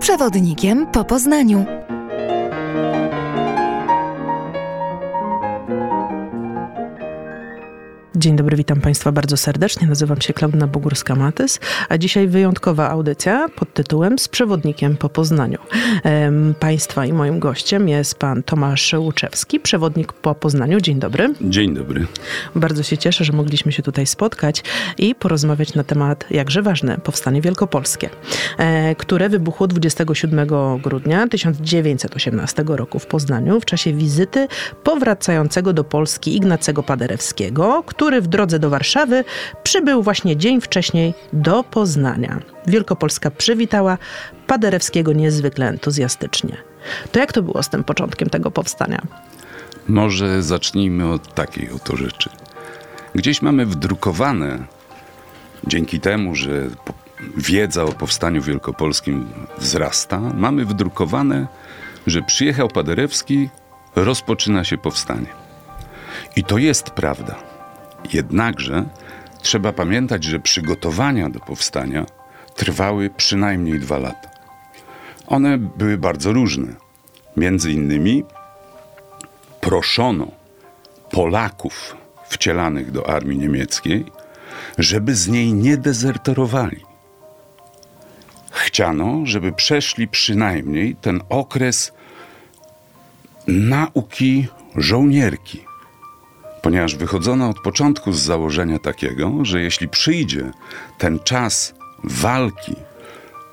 przewodnikiem 0.00 0.86
po 0.86 1.04
Poznaniu. 1.04 1.79
Dzień 8.20 8.36
dobry, 8.36 8.56
witam 8.56 8.80
Państwa 8.80 9.12
bardzo 9.12 9.36
serdecznie. 9.36 9.86
Nazywam 9.86 10.20
się 10.20 10.32
Klaudna 10.32 10.66
Bogórska-Matys, 10.66 11.60
a 11.88 11.98
dzisiaj 11.98 12.28
wyjątkowa 12.28 12.90
audycja 12.90 13.48
pod 13.56 13.74
tytułem 13.74 14.18
Z 14.18 14.28
przewodnikiem 14.28 14.96
po 14.96 15.08
Poznaniu. 15.08 15.58
Państwa 16.60 17.06
i 17.06 17.12
moim 17.12 17.38
gościem 17.38 17.88
jest 17.88 18.14
pan 18.18 18.42
Tomasz 18.42 18.94
Łuczewski, 18.98 19.60
przewodnik 19.60 20.12
po 20.12 20.34
Poznaniu. 20.34 20.80
Dzień 20.80 20.98
dobry. 20.98 21.34
Dzień 21.40 21.74
dobry. 21.74 22.06
Bardzo 22.54 22.82
się 22.82 22.98
cieszę, 22.98 23.24
że 23.24 23.32
mogliśmy 23.32 23.72
się 23.72 23.82
tutaj 23.82 24.06
spotkać 24.06 24.62
i 24.98 25.14
porozmawiać 25.14 25.74
na 25.74 25.84
temat 25.84 26.24
jakże 26.30 26.62
ważny 26.62 26.98
Powstanie 26.98 27.40
Wielkopolskie, 27.40 28.10
e, 28.58 28.94
które 28.94 29.28
wybuchło 29.28 29.66
27 29.66 30.46
grudnia 30.82 31.28
1918 31.28 32.64
roku 32.76 32.98
w 32.98 33.06
Poznaniu 33.06 33.60
w 33.60 33.64
czasie 33.64 33.92
wizyty 33.92 34.48
powracającego 34.84 35.72
do 35.72 35.84
Polski 35.84 36.36
Ignacego 36.36 36.82
Paderewskiego, 36.82 37.82
który 37.86 38.09
w 38.20 38.26
drodze 38.26 38.58
do 38.58 38.70
Warszawy 38.70 39.24
przybył 39.62 40.02
właśnie 40.02 40.36
dzień 40.36 40.60
wcześniej 40.60 41.14
do 41.32 41.64
Poznania. 41.64 42.40
Wielkopolska 42.66 43.30
przywitała 43.30 43.98
Paderewskiego 44.46 45.12
niezwykle 45.12 45.68
entuzjastycznie. 45.68 46.56
To 47.12 47.18
jak 47.20 47.32
to 47.32 47.42
było 47.42 47.62
z 47.62 47.68
tym 47.68 47.84
początkiem 47.84 48.30
tego 48.30 48.50
powstania? 48.50 49.02
Może 49.88 50.42
zacznijmy 50.42 51.12
od 51.12 51.34
takiej 51.34 51.70
oto 51.70 51.96
rzeczy. 51.96 52.30
Gdzieś 53.14 53.42
mamy 53.42 53.66
wdrukowane, 53.66 54.58
dzięki 55.66 56.00
temu, 56.00 56.34
że 56.34 56.66
wiedza 57.36 57.84
o 57.84 57.92
powstaniu 57.92 58.42
wielkopolskim 58.42 59.26
wzrasta, 59.58 60.20
mamy 60.20 60.64
wdrukowane, 60.64 61.46
że 62.06 62.22
przyjechał 62.22 62.68
Paderewski, 62.68 63.48
rozpoczyna 63.96 64.64
się 64.64 64.78
powstanie. 64.78 65.26
I 66.36 66.44
to 66.44 66.58
jest 66.58 66.90
prawda. 66.90 67.49
Jednakże 68.12 68.84
trzeba 69.42 69.72
pamiętać, 69.72 70.24
że 70.24 70.40
przygotowania 70.40 71.30
do 71.30 71.40
powstania 71.40 72.06
trwały 72.56 73.10
przynajmniej 73.16 73.80
dwa 73.80 73.98
lata. 73.98 74.30
One 75.26 75.58
były 75.58 75.98
bardzo 75.98 76.32
różne. 76.32 76.74
Między 77.36 77.72
innymi 77.72 78.24
proszono 79.60 80.26
Polaków 81.10 81.96
wcielanych 82.28 82.90
do 82.90 83.10
armii 83.10 83.38
niemieckiej, 83.38 84.04
żeby 84.78 85.14
z 85.14 85.28
niej 85.28 85.52
nie 85.52 85.76
dezerterowali. 85.76 86.80
Chciano, 88.50 89.20
żeby 89.24 89.52
przeszli 89.52 90.08
przynajmniej 90.08 90.96
ten 90.96 91.20
okres 91.28 91.92
nauki 93.46 94.46
żołnierki 94.76 95.69
ponieważ 96.62 96.96
wychodzono 96.96 97.48
od 97.48 97.60
początku 97.60 98.12
z 98.12 98.20
założenia 98.20 98.78
takiego, 98.78 99.32
że 99.42 99.60
jeśli 99.60 99.88
przyjdzie 99.88 100.50
ten 100.98 101.18
czas 101.18 101.74
walki 102.04 102.74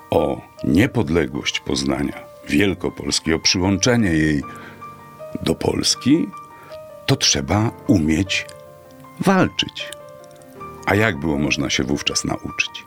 o 0.09 0.41
niepodległość 0.63 1.59
Poznania, 1.59 2.19
Wielkopolski, 2.49 3.33
o 3.33 3.39
przyłączenie 3.39 4.09
jej 4.09 4.43
do 5.43 5.55
Polski, 5.55 6.27
to 7.05 7.15
trzeba 7.15 7.71
umieć 7.87 8.45
walczyć. 9.19 9.89
A 10.85 10.95
jak 10.95 11.17
było 11.17 11.37
można 11.37 11.69
się 11.69 11.83
wówczas 11.83 12.25
nauczyć? 12.25 12.85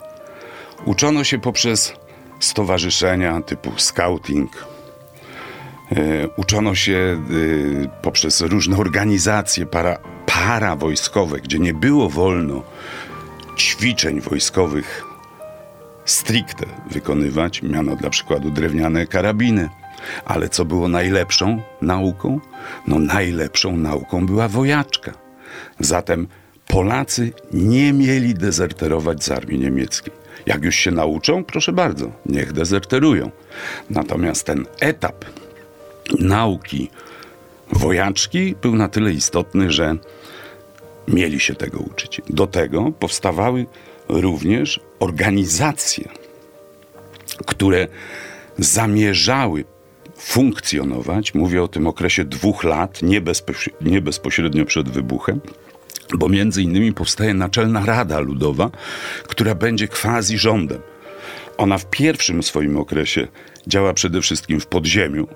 Uczono 0.84 1.24
się 1.24 1.38
poprzez 1.38 1.92
stowarzyszenia 2.40 3.40
typu 3.40 3.72
scouting, 3.76 4.70
E, 5.96 6.28
uczono 6.36 6.74
się 6.74 6.92
e, 6.94 8.02
poprzez 8.02 8.40
różne 8.40 8.76
organizacje 8.76 9.66
para, 9.66 9.98
parawojskowe, 10.34 11.40
gdzie 11.40 11.58
nie 11.58 11.74
było 11.74 12.08
wolno 12.08 12.62
ćwiczeń 13.56 14.20
wojskowych 14.20 15.04
stricte 16.04 16.66
wykonywać. 16.90 17.62
Miano 17.62 17.96
dla 17.96 18.10
przykładu 18.10 18.50
drewniane 18.50 19.06
karabiny. 19.06 19.68
Ale 20.24 20.48
co 20.48 20.64
było 20.64 20.88
najlepszą 20.88 21.62
nauką? 21.82 22.40
No 22.86 22.98
najlepszą 22.98 23.76
nauką 23.76 24.26
była 24.26 24.48
wojaczka. 24.48 25.12
Zatem 25.80 26.28
Polacy 26.66 27.32
nie 27.52 27.92
mieli 27.92 28.34
dezerterować 28.34 29.24
z 29.24 29.30
armii 29.30 29.58
niemieckiej. 29.58 30.12
Jak 30.46 30.64
już 30.64 30.74
się 30.74 30.90
nauczą, 30.90 31.44
proszę 31.44 31.72
bardzo, 31.72 32.12
niech 32.26 32.52
dezerterują. 32.52 33.30
Natomiast 33.90 34.46
ten 34.46 34.66
etap 34.80 35.24
nauki 36.18 36.90
wojaczki 37.72 38.54
był 38.62 38.76
na 38.76 38.88
tyle 38.88 39.12
istotny, 39.12 39.70
że 39.70 39.96
mieli 41.08 41.40
się 41.40 41.54
tego 41.54 41.78
uczyć. 41.78 42.20
Do 42.30 42.46
tego 42.46 42.92
powstawały 42.98 43.66
również 44.08 44.80
organizacje, 45.00 46.08
które 47.46 47.88
zamierzały 48.58 49.64
funkcjonować, 50.16 51.34
mówię 51.34 51.62
o 51.62 51.68
tym 51.68 51.86
okresie 51.86 52.24
dwóch 52.24 52.64
lat, 52.64 53.02
nie, 53.02 53.22
nie 53.80 54.00
bezpośrednio 54.00 54.64
przed 54.64 54.88
wybuchem, 54.88 55.40
bo 56.18 56.28
między 56.28 56.62
innymi 56.62 56.92
powstaje 56.92 57.34
Naczelna 57.34 57.86
Rada 57.86 58.20
Ludowa, 58.20 58.70
która 59.28 59.54
będzie 59.54 59.88
quasi 59.88 60.38
rządem. 60.38 60.80
Ona 61.58 61.78
w 61.78 61.90
pierwszym 61.90 62.42
swoim 62.42 62.76
okresie 62.76 63.28
działa 63.66 63.94
przede 63.94 64.20
wszystkim 64.20 64.60
w 64.60 64.66
podziemiu, 64.66 65.28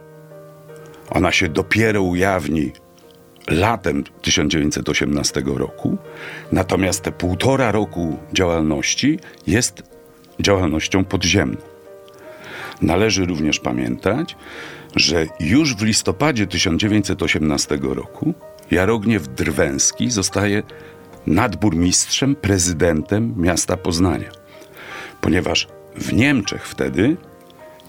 ona 1.11 1.33
się 1.33 1.49
dopiero 1.49 2.03
ujawni 2.03 2.73
latem 3.51 4.05
1918 4.23 5.43
roku, 5.47 5.99
natomiast 6.53 7.03
te 7.03 7.13
półtora 7.13 7.73
roku 7.73 8.19
działalności 8.33 9.19
jest 9.47 9.83
działalnością 10.41 11.05
podziemną. 11.05 11.57
Należy 12.83 13.27
również 13.27 13.61
pamiętać, 13.61 14.37
że 14.97 15.27
już 15.41 15.77
w 15.77 15.83
listopadzie 15.83 16.47
1918 16.47 17.79
roku 17.83 18.35
Jarogniew 18.71 19.29
Drwęski 19.29 20.11
zostaje 20.11 20.63
nadburmistrzem, 21.27 22.37
prezydentem 22.37 23.35
miasta 23.37 23.77
Poznania, 23.77 24.31
ponieważ 25.21 25.69
w 25.97 26.13
Niemczech 26.13 26.69
wtedy 26.69 27.17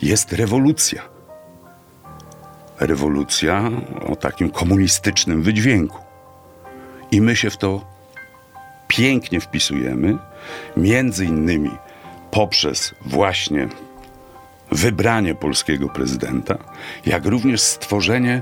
jest 0.02 0.34
rewolucja 0.34 1.15
rewolucja 2.80 3.72
o 4.08 4.16
takim 4.16 4.50
komunistycznym 4.50 5.44
wydźwięku. 5.44 5.98
I 7.12 7.22
my 7.22 7.36
się 7.36 7.50
w 7.50 7.58
to 7.58 7.86
pięknie 8.88 9.42
wpisujemy, 9.42 10.18
między 10.78 11.26
innymi 11.26 11.72
poprzez 12.32 12.96
właśnie 13.06 13.68
wybranie 14.72 15.36
polskiego 15.36 15.90
prezydenta, 15.90 16.58
jak 17.06 17.26
również 17.26 17.62
stworzenie 17.62 18.42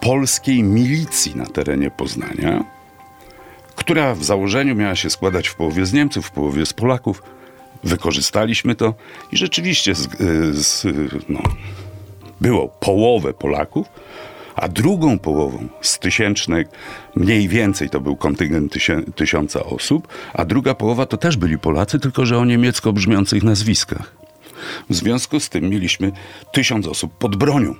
polskiej 0.00 0.62
milicji 0.62 1.36
na 1.36 1.46
terenie 1.46 1.90
Poznania, 1.90 2.64
która 3.76 4.14
w 4.14 4.24
założeniu 4.24 4.74
miała 4.74 4.96
się 4.96 5.10
składać 5.10 5.48
w 5.48 5.54
połowie 5.54 5.86
z 5.86 5.92
Niemców, 5.92 6.26
w 6.26 6.30
połowie 6.30 6.66
z 6.66 6.72
Polaków. 6.72 7.22
Wykorzystaliśmy 7.84 8.74
to 8.74 8.94
i 9.32 9.36
rzeczywiście 9.36 9.94
z, 9.94 10.08
z 10.56 10.86
no, 11.28 11.40
było 12.40 12.68
połowę 12.68 13.34
Polaków, 13.34 13.86
a 14.54 14.68
drugą 14.68 15.18
połową 15.18 15.68
z 15.80 15.98
tysięcznych, 15.98 16.66
mniej 17.16 17.48
więcej 17.48 17.90
to 17.90 18.00
był 18.00 18.16
kontyngent 18.16 18.74
tysiąca 19.14 19.64
osób, 19.64 20.08
a 20.34 20.44
druga 20.44 20.74
połowa 20.74 21.06
to 21.06 21.16
też 21.16 21.36
byli 21.36 21.58
Polacy, 21.58 21.98
tylko 22.00 22.26
że 22.26 22.38
o 22.38 22.44
niemiecko 22.44 22.92
brzmiących 22.92 23.42
nazwiskach. 23.42 24.12
W 24.90 24.94
związku 24.94 25.40
z 25.40 25.48
tym 25.48 25.68
mieliśmy 25.68 26.12
tysiąc 26.52 26.86
osób 26.86 27.18
pod 27.18 27.36
bronią, 27.36 27.74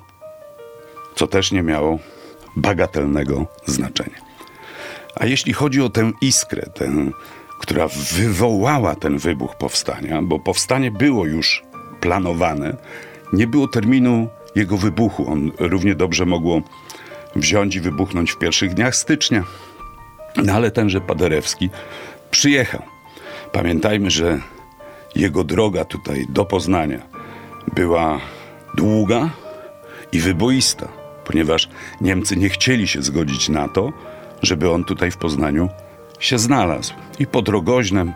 co 1.15 1.27
też 1.27 1.53
nie 1.53 1.63
miało 1.63 1.99
bagatelnego 2.57 3.47
znaczenia. 3.67 4.25
A 5.15 5.27
jeśli 5.27 5.53
chodzi 5.53 5.83
o 5.83 5.89
tę 5.89 6.13
iskrę, 6.21 6.63
tę, 6.75 7.11
która 7.61 7.89
wywołała 8.13 8.95
ten 8.95 9.19
wybuch 9.19 9.57
powstania, 9.57 10.23
bo 10.23 10.39
powstanie 10.39 10.91
było 10.91 11.27
już 11.27 11.63
planowane, 12.01 12.77
nie 13.33 13.47
było 13.47 13.69
terminu 13.69 14.29
jego 14.55 14.77
wybuchu. 14.77 15.33
On 15.33 15.53
równie 15.59 15.95
dobrze 15.95 16.27
mogło 16.27 16.63
wziąć 17.37 17.77
i 17.77 17.81
wybuchnąć 17.81 18.31
w 18.31 18.39
pierwszych 18.39 18.75
dniach 18.75 18.97
stycznia. 18.97 19.45
No 20.45 20.53
ale 20.53 20.71
tenże 20.71 21.01
Paderewski 21.01 21.71
przyjechał. 22.31 22.83
Pamiętajmy, 23.53 24.11
że 24.11 24.39
jego 25.15 25.45
droga 25.45 25.85
tutaj 25.85 26.27
do 26.29 26.45
Poznania 26.45 26.99
była 27.75 28.21
długa 28.75 29.31
i 30.13 30.19
wyboista, 30.21 30.89
ponieważ 31.25 31.69
Niemcy 32.01 32.37
nie 32.37 32.49
chcieli 32.49 32.89
się 32.89 33.03
zgodzić 33.03 33.49
na 33.49 33.69
to, 33.69 33.93
żeby 34.43 34.71
on 34.71 34.85
tutaj 34.85 35.11
w 35.11 35.17
Poznaniu 35.17 35.69
się 36.19 36.39
znalazł. 36.39 36.95
I 37.19 37.27
pod 37.27 37.49
Rogoźnem 37.49 38.13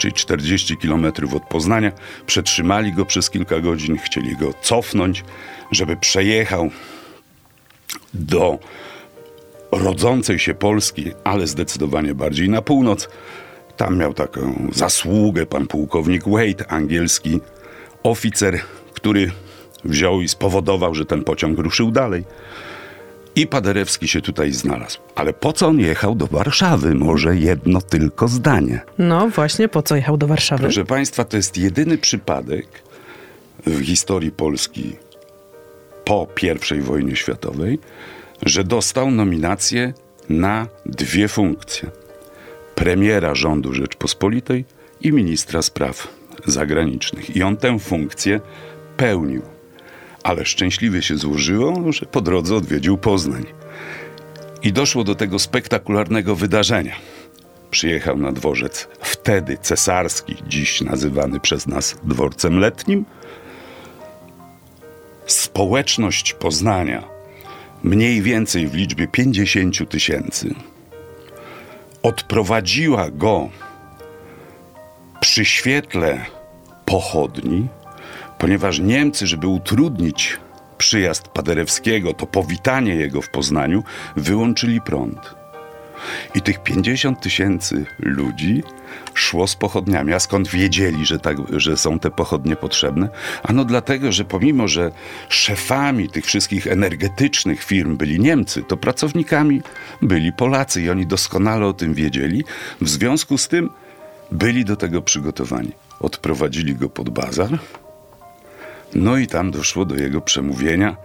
czyli 0.00 0.12
40 0.12 0.76
kilometrów 0.76 1.34
od 1.34 1.42
Poznania. 1.42 1.92
Przetrzymali 2.26 2.92
go 2.92 3.04
przez 3.06 3.30
kilka 3.30 3.60
godzin, 3.60 3.98
chcieli 3.98 4.36
go 4.36 4.54
cofnąć, 4.62 5.24
żeby 5.70 5.96
przejechał 5.96 6.70
do 8.14 8.58
rodzącej 9.72 10.38
się 10.38 10.54
Polski, 10.54 11.10
ale 11.24 11.46
zdecydowanie 11.46 12.14
bardziej 12.14 12.48
na 12.48 12.62
północ. 12.62 13.08
Tam 13.76 13.98
miał 13.98 14.14
taką 14.14 14.68
zasługę 14.72 15.46
pan 15.46 15.66
pułkownik 15.66 16.28
Wade, 16.28 16.70
angielski 16.70 17.40
oficer, 18.02 18.60
który 18.94 19.30
wziął 19.84 20.20
i 20.20 20.28
spowodował, 20.28 20.94
że 20.94 21.04
ten 21.04 21.24
pociąg 21.24 21.58
ruszył 21.58 21.90
dalej. 21.90 22.24
I 23.40 23.46
Paderewski 23.46 24.08
się 24.08 24.20
tutaj 24.20 24.52
znalazł. 24.52 24.98
Ale 25.14 25.32
po 25.32 25.52
co 25.52 25.66
on 25.66 25.80
jechał 25.80 26.14
do 26.14 26.26
Warszawy? 26.26 26.94
Może 26.94 27.36
jedno 27.36 27.80
tylko 27.80 28.28
zdanie. 28.28 28.80
No 28.98 29.28
właśnie, 29.28 29.68
po 29.68 29.82
co 29.82 29.96
jechał 29.96 30.16
do 30.16 30.26
Warszawy? 30.26 30.62
Proszę 30.62 30.84
Państwa, 30.84 31.24
to 31.24 31.36
jest 31.36 31.58
jedyny 31.58 31.98
przypadek 31.98 32.66
w 33.66 33.84
historii 33.84 34.30
Polski 34.30 34.96
po 36.04 36.26
I 36.76 36.80
wojnie 36.80 37.16
światowej, 37.16 37.78
że 38.42 38.64
dostał 38.64 39.10
nominację 39.10 39.92
na 40.28 40.66
dwie 40.86 41.28
funkcje. 41.28 41.90
Premiera 42.74 43.34
rządu 43.34 43.74
Rzeczpospolitej 43.74 44.64
i 45.00 45.12
ministra 45.12 45.62
spraw 45.62 46.08
zagranicznych. 46.46 47.36
I 47.36 47.42
on 47.42 47.56
tę 47.56 47.78
funkcję 47.78 48.40
pełnił. 48.96 49.42
Ale 50.22 50.44
szczęśliwie 50.44 51.02
się 51.02 51.16
złożyło, 51.16 51.92
że 51.92 52.06
po 52.06 52.20
drodze 52.20 52.56
odwiedził 52.56 52.98
Poznań. 52.98 53.46
I 54.62 54.72
doszło 54.72 55.04
do 55.04 55.14
tego 55.14 55.38
spektakularnego 55.38 56.36
wydarzenia. 56.36 56.96
Przyjechał 57.70 58.16
na 58.16 58.32
dworzec 58.32 58.88
wtedy 59.00 59.58
cesarski, 59.58 60.36
dziś 60.48 60.80
nazywany 60.80 61.40
przez 61.40 61.66
nas 61.66 61.96
dworcem 62.04 62.58
letnim. 62.58 63.04
Społeczność 65.26 66.32
Poznania, 66.32 67.04
mniej 67.82 68.22
więcej 68.22 68.68
w 68.68 68.74
liczbie 68.74 69.08
50 69.08 69.90
tysięcy, 69.90 70.54
odprowadziła 72.02 73.10
go 73.10 73.48
przy 75.20 75.44
świetle 75.44 76.24
pochodni, 76.84 77.68
ponieważ 78.40 78.78
Niemcy, 78.78 79.26
żeby 79.26 79.46
utrudnić 79.46 80.38
przyjazd 80.78 81.28
Paderewskiego, 81.28 82.14
to 82.14 82.26
powitanie 82.26 82.94
jego 82.94 83.22
w 83.22 83.30
Poznaniu, 83.30 83.84
wyłączyli 84.16 84.80
prąd. 84.80 85.34
I 86.34 86.42
tych 86.42 86.62
50 86.62 87.20
tysięcy 87.20 87.84
ludzi 87.98 88.62
szło 89.14 89.46
z 89.46 89.56
pochodniami. 89.56 90.12
A 90.12 90.20
skąd 90.20 90.48
wiedzieli, 90.48 91.06
że, 91.06 91.18
tak, 91.18 91.36
że 91.52 91.76
są 91.76 91.98
te 91.98 92.10
pochodnie 92.10 92.56
potrzebne? 92.56 93.08
Ano 93.42 93.64
dlatego, 93.64 94.12
że 94.12 94.24
pomimo, 94.24 94.68
że 94.68 94.92
szefami 95.28 96.08
tych 96.08 96.26
wszystkich 96.26 96.66
energetycznych 96.66 97.64
firm 97.64 97.96
byli 97.96 98.20
Niemcy, 98.20 98.62
to 98.62 98.76
pracownikami 98.76 99.62
byli 100.02 100.32
Polacy 100.32 100.82
i 100.82 100.90
oni 100.90 101.06
doskonale 101.06 101.66
o 101.66 101.72
tym 101.72 101.94
wiedzieli. 101.94 102.44
W 102.80 102.88
związku 102.88 103.38
z 103.38 103.48
tym 103.48 103.70
byli 104.32 104.64
do 104.64 104.76
tego 104.76 105.02
przygotowani. 105.02 105.72
Odprowadzili 106.00 106.74
go 106.74 106.88
pod 106.88 107.10
bazar, 107.10 107.58
no 108.94 109.16
i 109.16 109.26
tam 109.26 109.50
doszło 109.50 109.84
do 109.84 109.94
jego 109.94 110.20
przemówienia. 110.20 110.96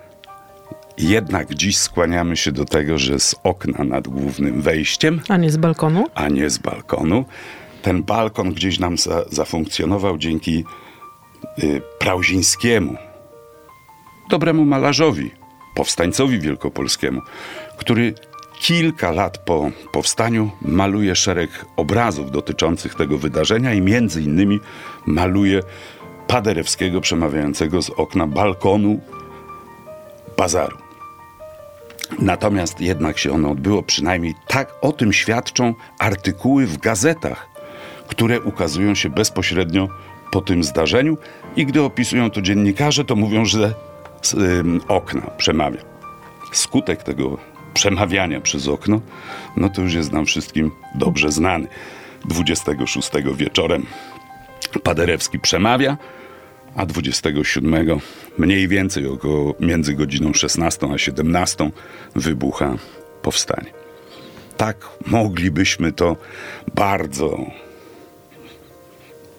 Jednak 0.97 1.53
dziś 1.53 1.77
skłaniamy 1.77 2.37
się 2.37 2.51
do 2.51 2.65
tego, 2.65 2.97
że 2.97 3.19
z 3.19 3.35
okna 3.43 3.83
nad 3.83 4.07
głównym 4.07 4.61
wejściem, 4.61 5.21
A 5.29 5.37
nie 5.37 5.51
z 5.51 5.57
balkonu? 5.57 6.05
a 6.15 6.29
nie 6.29 6.49
z 6.49 6.57
balkonu. 6.57 7.25
Ten 7.81 8.03
balkon 8.03 8.53
gdzieś 8.53 8.79
nam 8.79 8.97
za, 8.97 9.25
zafunkcjonował 9.31 10.17
dzięki 10.17 10.63
y, 11.63 11.81
Prauzińskiemu, 11.99 12.95
dobremu 14.29 14.65
malarzowi, 14.65 15.31
powstańcowi 15.75 16.39
wielkopolskiemu, 16.39 17.21
który 17.77 18.13
kilka 18.59 19.11
lat 19.11 19.37
po 19.37 19.71
powstaniu 19.91 20.51
maluje 20.61 21.15
szereg 21.15 21.65
obrazów 21.75 22.31
dotyczących 22.31 22.95
tego 22.95 23.17
wydarzenia 23.17 23.73
i 23.73 23.81
między 23.81 24.21
innymi 24.21 24.59
maluje 25.05 25.61
Paderewskiego 26.27 27.01
przemawiającego 27.01 27.81
z 27.81 27.89
okna 27.89 28.27
balkonu 28.27 28.99
bazaru. 30.37 30.77
Natomiast 32.19 32.81
jednak 32.81 33.17
się 33.17 33.31
ono 33.31 33.51
odbyło, 33.51 33.83
przynajmniej 33.83 34.35
tak 34.47 34.73
o 34.81 34.91
tym 34.91 35.13
świadczą 35.13 35.73
artykuły 35.99 36.67
w 36.67 36.77
gazetach, 36.77 37.49
które 38.07 38.41
ukazują 38.41 38.95
się 38.95 39.09
bezpośrednio 39.09 39.87
po 40.31 40.41
tym 40.41 40.63
zdarzeniu 40.63 41.17
i 41.55 41.65
gdy 41.65 41.81
opisują 41.81 42.29
to 42.29 42.41
dziennikarze, 42.41 43.05
to 43.05 43.15
mówią, 43.15 43.45
że 43.45 43.73
z 44.21 44.65
okna 44.87 45.21
przemawia. 45.37 45.81
Skutek 46.51 47.03
tego 47.03 47.37
przemawiania 47.73 48.41
przez 48.41 48.67
okno, 48.67 49.01
no 49.57 49.69
to 49.69 49.81
już 49.81 49.93
jest 49.93 50.11
nam 50.11 50.25
wszystkim 50.25 50.71
dobrze 50.95 51.31
znany. 51.31 51.67
26 52.25 53.09
wieczorem 53.35 53.85
Paderewski 54.67 55.39
przemawia, 55.39 55.97
a 56.75 56.85
27 56.85 57.99
mniej 58.37 58.67
więcej 58.67 59.07
około 59.07 59.55
między 59.59 59.93
godziną 59.93 60.33
16 60.33 60.87
a 60.93 60.97
17 60.97 61.71
wybucha 62.15 62.75
powstanie. 63.21 63.73
Tak 64.57 64.77
moglibyśmy 65.05 65.91
to 65.91 66.17
bardzo 66.75 67.45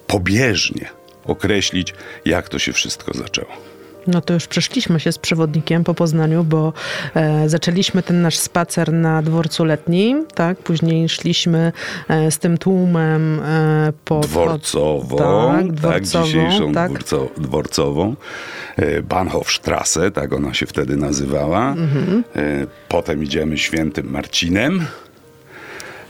pobieżnie 0.07 0.89
określić, 1.25 1.93
jak 2.25 2.49
to 2.49 2.59
się 2.59 2.73
wszystko 2.73 3.13
zaczęło. 3.13 3.76
No 4.07 4.21
to 4.21 4.33
już 4.33 4.47
przeszliśmy 4.47 4.99
się 4.99 5.11
z 5.11 5.17
przewodnikiem 5.17 5.83
po 5.83 5.93
Poznaniu, 5.93 6.43
bo 6.43 6.73
e, 7.15 7.49
zaczęliśmy 7.49 8.03
ten 8.03 8.21
nasz 8.21 8.37
spacer 8.37 8.93
na 8.93 9.21
dworcu 9.21 9.65
letnim, 9.65 10.25
tak? 10.35 10.57
Później 10.57 11.09
szliśmy 11.09 11.71
e, 12.09 12.31
z 12.31 12.39
tym 12.39 12.57
tłumem 12.57 13.39
e, 13.39 13.93
po... 14.05 14.19
Dworcową, 14.19 15.17
tak, 15.17 15.67
tak, 15.67 15.71
dworcową, 15.71 16.25
dzisiejszą 16.25 16.73
tak. 16.73 16.91
Dworco, 16.91 17.29
dworcową, 17.37 18.15
e, 18.75 19.01
Bahnhofstrasse, 19.01 20.11
tak 20.11 20.33
ona 20.33 20.53
się 20.53 20.65
wtedy 20.65 20.95
nazywała. 20.97 21.71
Mhm. 21.71 22.23
E, 22.35 22.67
Potem 22.89 23.23
idziemy 23.23 23.57
Świętym 23.57 24.11
Marcinem, 24.11 24.85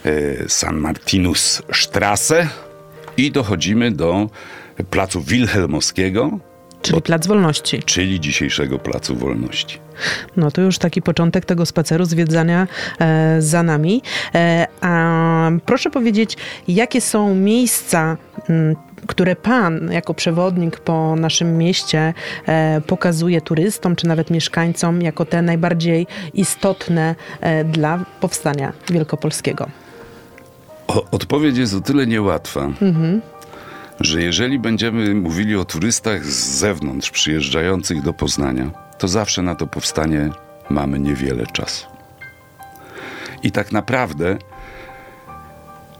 e, 0.05 0.49
San 0.49 0.77
Martinus 0.77 1.61
Strasse 1.73 2.47
i 3.17 3.31
dochodzimy 3.31 3.91
do 3.91 4.29
placu 4.89 5.21
Wilhelmowskiego, 5.21 6.39
Czyli 6.81 7.01
Plac 7.01 7.27
Wolności. 7.27 7.83
czyli 7.83 8.19
dzisiejszego 8.19 8.79
Placu 8.79 9.15
Wolności. 9.15 9.79
No 10.37 10.51
to 10.51 10.61
już 10.61 10.77
taki 10.77 11.01
początek 11.01 11.45
tego 11.45 11.65
spaceru, 11.65 12.05
zwiedzania 12.05 12.67
e, 12.99 13.41
za 13.41 13.63
nami. 13.63 14.01
E, 14.35 14.67
a 14.81 15.51
proszę 15.65 15.89
powiedzieć, 15.89 16.37
jakie 16.67 17.01
są 17.01 17.35
miejsca, 17.35 18.17
m, 18.49 18.75
które 19.07 19.35
pan 19.35 19.91
jako 19.91 20.13
przewodnik 20.13 20.79
po 20.79 21.15
naszym 21.15 21.57
mieście 21.57 22.13
e, 22.47 22.81
pokazuje 22.87 23.41
turystom, 23.41 23.95
czy 23.95 24.07
nawet 24.07 24.29
mieszkańcom, 24.29 25.01
jako 25.01 25.25
te 25.25 25.41
najbardziej 25.41 26.07
istotne 26.33 27.15
e, 27.41 27.63
dla 27.63 28.05
powstania 28.21 28.73
wielkopolskiego? 28.89 29.67
O, 30.87 31.05
odpowiedź 31.11 31.57
jest 31.57 31.73
o 31.73 31.81
tyle 31.81 32.07
niełatwa, 32.07 32.69
że 33.99 34.21
jeżeli 34.21 34.59
będziemy 34.59 35.15
mówili 35.15 35.55
o 35.55 35.65
turystach 35.65 36.25
z 36.25 36.57
zewnątrz 36.59 37.11
przyjeżdżających 37.11 38.01
do 38.01 38.13
Poznania, 38.13 38.71
to 38.97 39.07
zawsze 39.07 39.41
na 39.41 39.55
to 39.55 39.67
powstanie 39.67 40.29
mamy 40.69 40.99
niewiele 40.99 41.45
czasu. 41.47 41.87
I 43.43 43.51
tak 43.51 43.71
naprawdę 43.71 44.37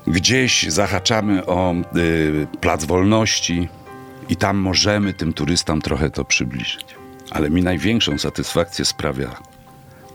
gdzieś 0.08 0.64
zahaczamy 0.70 1.46
o 1.46 1.76
y, 1.96 2.48
Plac 2.62 2.86
Wolności 2.86 3.70
i 4.30 4.36
tam 4.36 4.58
możemy 4.58 5.14
tym 5.14 5.34
turystom 5.34 5.82
trochę 5.82 6.10
to 6.10 6.26
przybliżyć. 6.26 6.86
Ale 7.32 7.50
mi 7.50 7.64
największą 7.64 8.18
satysfakcję 8.18 8.86
sprawia 8.86 9.36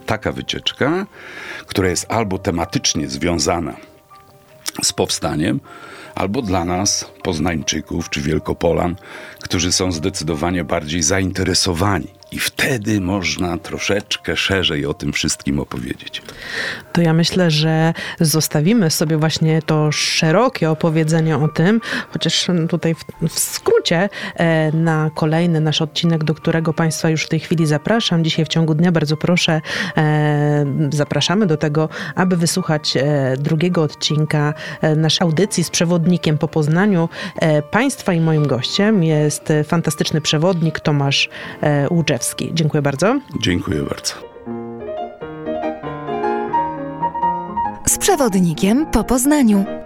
taka 0.07 0.33
wycieczka, 0.33 1.07
która 1.67 1.89
jest 1.89 2.13
albo 2.13 2.39
tematycznie 2.39 3.09
związana 3.09 3.77
z 4.83 4.93
powstaniem, 4.93 5.61
albo 6.15 6.43
dla 6.43 6.65
nas, 6.65 7.11
Poznańczyków 7.23 8.11
czy 8.11 8.21
Wielkopolan, 8.21 8.97
którzy 9.43 9.73
są 9.73 9.93
zdecydowanie 9.93 10.65
bardziej 10.65 11.03
zainteresowani. 11.03 12.09
I 12.33 12.39
wtedy 12.39 13.01
można 13.01 13.59
troszeczkę 13.59 14.37
szerzej 14.37 14.87
o 14.87 14.95
tym 14.95 15.13
wszystkim 15.13 15.59
opowiedzieć. 15.59 16.23
To 16.93 17.01
ja 17.01 17.13
myślę, 17.13 17.51
że 17.51 17.95
zostawimy 18.21 18.91
sobie 18.91 19.17
właśnie 19.17 19.63
to 19.63 19.93
szerokie 19.93 20.71
opowiedzenie 20.71 21.37
o 21.37 21.49
tym, 21.49 21.81
chociaż 22.11 22.47
tutaj 22.69 22.95
w, 22.95 23.29
w 23.29 23.39
skrócie 23.83 24.09
e, 24.37 24.73
na 24.73 25.11
kolejny 25.15 25.61
nasz 25.61 25.83
odcinek, 25.83 26.25
do 26.25 26.35
którego 26.35 26.73
Państwa 26.73 27.11
już 27.11 27.25
w 27.25 27.29
tej 27.29 27.41
chwili 27.41 27.67
zapraszam. 27.67 28.25
Dzisiaj 28.25 28.45
w 28.45 28.49
ciągu 28.49 28.75
dnia 28.75 28.93
bardzo 28.93 29.17
proszę, 29.17 29.61
e, 29.97 30.67
zapraszamy 30.91 31.47
do 31.47 31.57
tego, 31.57 31.89
aby 32.15 32.37
wysłuchać 32.37 32.97
e, 32.97 33.37
drugiego 33.39 33.83
odcinka 33.83 34.55
naszej 34.97 35.25
audycji 35.25 35.65
z 35.65 35.71
przewodnikiem 35.71 36.39
po 36.39 36.49
Poznaniu. 36.49 37.09
Państwa 37.71 38.13
i 38.13 38.21
moim 38.21 38.47
gościem 38.47 39.05
jest 39.05 39.53
fantastyczny 39.65 40.21
przewodnik 40.21 40.81
Tomasz 40.81 41.29
Łuczewski. 41.91 42.51
Dziękuję 42.55 42.83
bardzo. 42.83 43.21
Dziękuję 43.41 43.83
bardzo. 43.83 44.15
Z 47.87 47.99
przewodnikiem 47.99 48.87
po 48.87 49.05
Poznaniu. 49.05 49.82